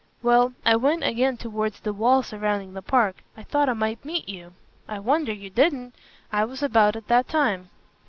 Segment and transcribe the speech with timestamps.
[0.23, 3.17] Well, I went again towards the wall surrounding the park.
[3.37, 4.53] I thought I might meet you."
[4.87, 5.93] "I wonder you didn't.
[6.31, 7.69] I was about at that time."